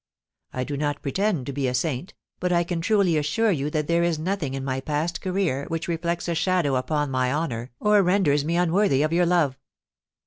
I 0.51 0.63
do 0.63 0.77
not 0.77 1.03
pretend 1.03 1.45
to 1.45 1.53
be 1.53 1.67
a 1.67 1.75
saint, 1.75 2.15
but 2.39 2.51
I 2.51 2.63
can 2.63 2.81
truly 2.81 3.17
assure 3.19 3.51
you 3.51 3.69
that 3.69 3.85
there 3.85 4.01
is 4.01 4.17
nothing 4.17 4.55
in 4.55 4.63
my 4.63 4.79
past 4.81 5.21
career 5.21 5.65
which 5.67 5.87
re 5.87 5.95
flects 5.99 6.27
a 6.27 6.33
shadow 6.33 6.75
upon 6.75 7.11
my 7.11 7.31
honour 7.31 7.69
or 7.79 8.01
renders 8.01 8.43
me 8.43 8.55
unworthy 8.57 9.03
of 9.03 9.11
yuur 9.11 9.27
love. 9.27 9.59